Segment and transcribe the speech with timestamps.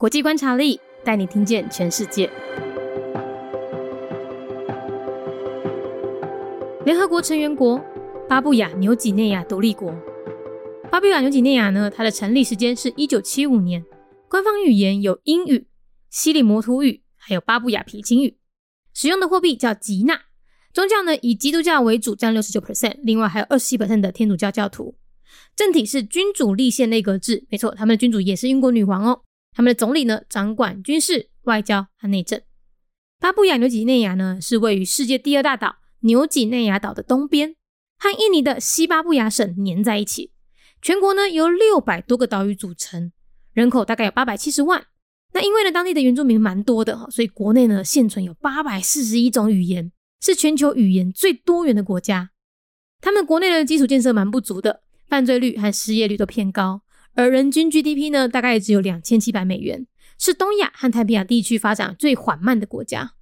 [0.00, 2.30] 国际观察力带你听见全世界。
[6.84, 7.84] 联合国成员国
[8.28, 9.92] 巴布亚纽几内亚独立国。
[10.88, 13.84] 巴布亚纽几内亚呢，它的成立时间是一九七五年，
[14.28, 15.66] 官方语言有英语、
[16.10, 18.36] 西里摩图语，还有巴布亚皮钦语，
[18.94, 20.20] 使用的货币叫吉纳。
[20.72, 24.94] 宗教呢以基督教为主，占六十九 percent，另外还有二十七 percent 的天主教教徒。
[25.56, 29.22] 政体是君主立宪内阁制，没错，他们的君主也是英国女王哦。
[29.58, 32.40] 他们的总理呢掌管军事、外交和内政。
[33.18, 37.56] 巴布亚纽几内亚呢是位于世界第二大岛纽几内亚岛的东边，
[37.98, 40.30] 和印尼的西巴布亚省连在一起。
[40.80, 43.10] 全国呢由六百多个岛屿组成，
[43.52, 44.86] 人口大概有八百七十万。
[45.32, 49.90] 那因为呢当地的原住民蛮多的，所以国内呢现存有八百四十一种语言，
[50.20, 52.30] 是全球语言最多元的国家。
[53.00, 54.84] 他们国内的基础建设蛮不足的。
[55.08, 56.82] 犯罪率和失业率都偏高，
[57.18, 59.88] 而人均 GDP 呢，大概也只有两千七百美元，
[60.20, 63.14] 是东亚和太平洋地区发展最缓慢的国家。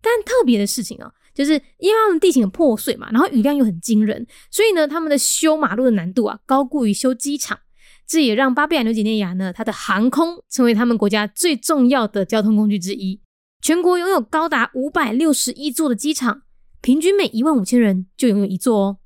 [0.00, 7.58] 但特别的事情啊，就是因为他们地形很破碎嘛，然后雨量又很惊人，所以呢，他们的修马路的难度啊，高过于修机场。
[8.06, 13.20] 这也让巴布亚纽几内亚呢，它的航空成为他们国家最重要的交通工具之一。
[13.60, 16.42] 全国拥有高达五百六十一座的机场，
[16.80, 18.98] 平均每一万五千人就拥有一座哦。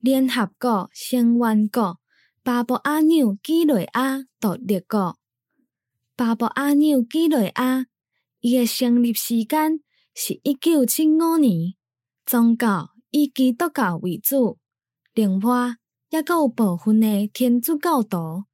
[0.00, 1.98] 联合国成员国
[2.46, 5.18] 巴布亚纽几内亚独立国。
[6.14, 7.86] 巴布亚纽几内亚，
[8.38, 9.80] 伊个成立时间
[10.14, 11.74] 是一九七五年，
[12.24, 14.60] 宗教以基督教为主，
[15.12, 15.78] 另外
[16.10, 18.44] 也阁有部分的天主教徒。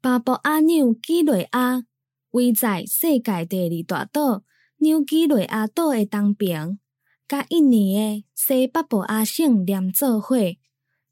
[0.00, 1.82] 巴布亚纽几内亚
[2.30, 4.44] 位在世界第二大岛
[4.76, 6.78] 纽几内亚岛的东边，
[7.26, 10.36] 甲印尼的西巴布亚省连做伙。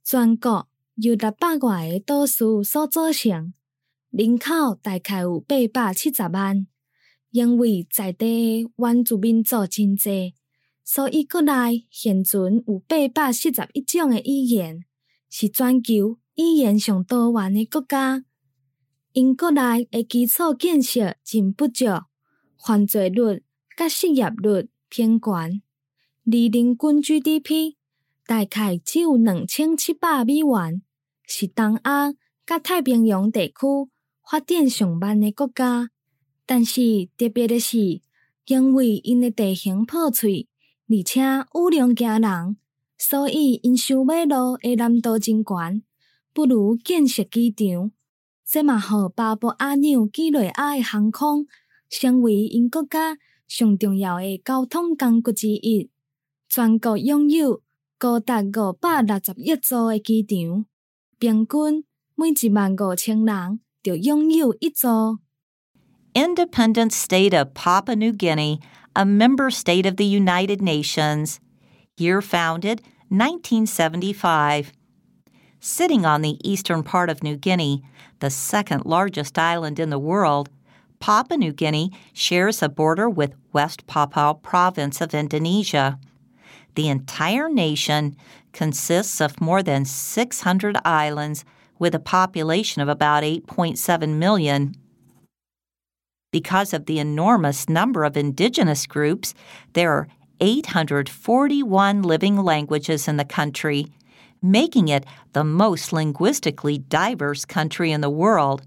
[0.05, 3.55] 全国由六百外个岛屿所组成，
[4.11, 6.67] 人口大概有八百七十万。
[7.31, 10.35] 因为在地原住民族真济，
[10.85, 14.85] 所以国内现存有八百四十一种的语言，
[15.31, 18.23] 是全球语言上多元的国家。
[19.15, 21.87] 因国内的基础建设真不足，
[22.63, 23.43] 犯罪率
[23.79, 27.77] 甲失业率偏悬，而人均 GDP。
[28.25, 30.81] 大概只有两千七百美元，
[31.35, 32.13] 是东亚
[32.45, 33.55] 甲太平洋地区
[34.23, 35.89] 发展上慢的国家。
[36.45, 38.03] 但是特别的是，
[38.45, 40.47] 因为因的地形破碎，
[40.91, 41.23] 而且
[41.55, 42.59] 雨量惊人，
[42.99, 45.83] 所以因修马路的难度真悬，
[46.35, 47.91] 不如建设机场。
[48.45, 51.47] 这嘛，互巴布亚纽几内亚的航空
[51.89, 53.17] 成为因国家
[53.49, 55.89] 上重要的交通工具之一，
[56.47, 57.63] 全国拥有。
[57.97, 60.67] 高达五百六十一座的机场，
[61.22, 61.84] 平均
[62.16, 65.20] 每一万五千人就拥有一座。
[66.14, 68.60] Independent State of Papua New Guinea,
[68.94, 71.40] a member state of the United Nations.
[71.98, 74.72] Year founded 1975.
[75.60, 77.84] Sitting on the eastern part of New Guinea,
[78.20, 80.50] the second largest island in the world,
[81.00, 86.00] Papua New Guinea shares a border with West Papua province of Indonesia.
[86.75, 88.17] The entire nation
[88.53, 91.45] consists of more than 600 islands
[91.79, 94.75] with a population of about 8.7 million.
[96.31, 99.35] Because of the enormous number of indigenous groups,
[99.75, 100.09] there are
[100.41, 103.87] 841 living languages in the country,
[104.41, 105.05] making it
[105.35, 108.63] the most linguistically diverse country in the world.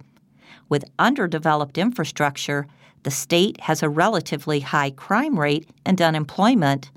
[0.70, 2.68] With underdeveloped infrastructure,
[3.04, 6.92] the state has a relatively high crime rate and unemployment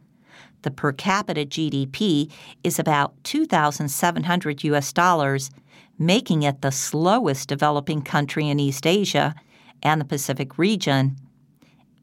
[0.63, 2.31] the per capita GDP
[2.65, 5.51] is about 2,700 US dollars,
[5.99, 9.35] making it the slowest developing country in East Asia
[9.83, 11.17] and the Pacific region.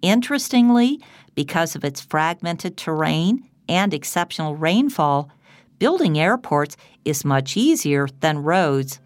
[0.01, 1.01] Interestingly,
[1.33, 5.29] because of its fragmented terrain and exceptional rainfall,
[5.79, 8.99] building airports is much easier than roads.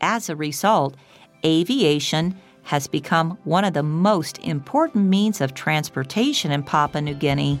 [0.00, 0.96] As a result,
[1.44, 7.60] aviation has become one of the most important means of transportation in Papua New Guinea.